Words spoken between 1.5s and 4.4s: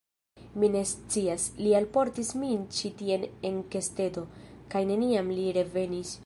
li alportis min ĉi tien en kesteto,